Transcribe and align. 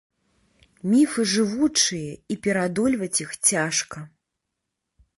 Міфы 0.93 1.25
жывучыя 1.33 2.11
і 2.35 2.39
пераадольваць 2.47 3.15
іх 3.27 3.31
цяжка. 3.49 3.99